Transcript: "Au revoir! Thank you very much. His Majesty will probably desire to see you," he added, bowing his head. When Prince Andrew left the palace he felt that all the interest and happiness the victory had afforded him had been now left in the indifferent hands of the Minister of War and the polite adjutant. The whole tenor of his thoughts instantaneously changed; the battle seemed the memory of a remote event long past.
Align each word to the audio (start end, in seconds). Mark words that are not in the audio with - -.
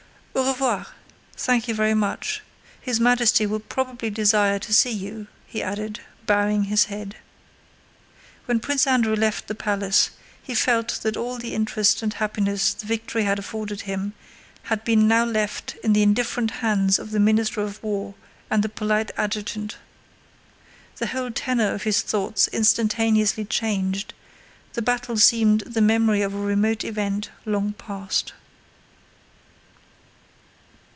"Au 0.33 0.47
revoir! 0.53 0.87
Thank 1.35 1.67
you 1.67 1.73
very 1.75 1.93
much. 1.93 2.41
His 2.79 2.99
Majesty 2.99 3.45
will 3.45 3.59
probably 3.59 4.09
desire 4.09 4.57
to 4.59 4.73
see 4.73 4.91
you," 4.91 5.27
he 5.45 5.61
added, 5.61 5.99
bowing 6.25 6.65
his 6.65 6.85
head. 6.85 7.17
When 8.45 8.59
Prince 8.59 8.87
Andrew 8.87 9.15
left 9.15 9.47
the 9.47 9.55
palace 9.55 10.11
he 10.41 10.55
felt 10.55 10.99
that 11.03 11.15
all 11.17 11.37
the 11.37 11.53
interest 11.53 12.01
and 12.01 12.13
happiness 12.15 12.73
the 12.73 12.85
victory 12.87 13.23
had 13.23 13.39
afforded 13.39 13.81
him 13.81 14.13
had 14.63 14.83
been 14.83 15.07
now 15.07 15.25
left 15.25 15.75
in 15.83 15.93
the 15.93 16.03
indifferent 16.03 16.51
hands 16.51 16.97
of 16.97 17.11
the 17.11 17.19
Minister 17.19 17.61
of 17.61 17.81
War 17.83 18.15
and 18.49 18.63
the 18.63 18.69
polite 18.69 19.11
adjutant. 19.17 19.77
The 20.97 21.07
whole 21.07 21.31
tenor 21.31 21.73
of 21.73 21.83
his 21.83 22.01
thoughts 22.01 22.47
instantaneously 22.49 23.45
changed; 23.45 24.13
the 24.73 24.81
battle 24.81 25.17
seemed 25.17 25.61
the 25.61 25.81
memory 25.81 26.21
of 26.21 26.33
a 26.33 26.39
remote 26.39 26.83
event 26.83 27.29
long 27.45 27.73
past. 27.73 28.33